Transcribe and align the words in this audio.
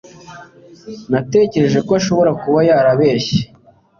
Natekereje 1.11 1.79
ko 1.87 1.91
ashobora 1.99 2.31
kuba 2.41 2.59
yarabeshye. 2.69 3.39